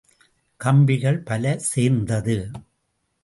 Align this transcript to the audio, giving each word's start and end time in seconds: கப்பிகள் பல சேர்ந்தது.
கப்பிகள் 0.59 1.19
பல 1.23 1.57
சேர்ந்தது. 1.59 2.37